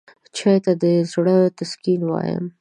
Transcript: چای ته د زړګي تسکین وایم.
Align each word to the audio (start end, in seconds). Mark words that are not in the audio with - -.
چای 0.35 0.57
ته 0.65 0.71
د 0.81 0.83
زړګي 1.11 1.53
تسکین 1.57 2.01
وایم. 2.05 2.45